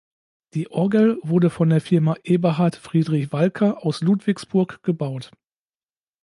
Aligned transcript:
Die 0.55 0.71
Orgel 0.71 1.19
wurde 1.21 1.51
von 1.51 1.69
der 1.69 1.79
Firma 1.79 2.15
Eberhard 2.23 2.75
Friedrich 2.75 3.31
Walcker 3.31 3.85
aus 3.85 4.01
Ludwigsburg 4.01 4.81
gebaut. 4.81 5.29